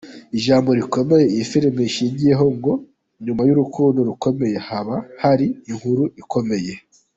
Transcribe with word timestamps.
Ijambo 0.37 0.69
rikomeye 0.79 1.25
iyi 1.33 1.45
filime 1.51 1.79
ishingiyeho 1.89 2.45
ngo: 2.55 2.71
"inyuma 3.19 3.41
y'urukundo 3.47 3.99
rukomeye, 4.09 4.57
haba 4.67 4.95
hari 5.21 5.45
inkuru 5.69 6.03
ikomeye". 6.21 6.73